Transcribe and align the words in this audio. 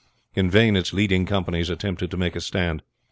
In 0.33 0.49
vain 0.49 0.75
its 0.75 0.93
leading 0.93 1.27
companies 1.27 1.69
attempted 1.69 2.09
to 2.09 2.17
make 2.17 2.35
a 2.35 2.41
stand. 2.41 2.81